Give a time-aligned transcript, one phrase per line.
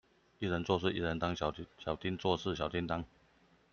[0.39, 1.51] 一人做事一人當，小
[1.99, 3.05] 叮做事小叮噹